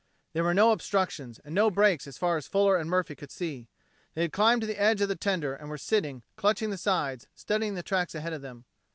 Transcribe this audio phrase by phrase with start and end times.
[0.33, 3.67] There were no obstructions, and no breaks as far as Fuller and Murphy could see.
[4.15, 7.27] They had climbed to the edge of the tender and were sitting, clutching the sides,
[7.35, 8.65] studying the tracks ahead of them.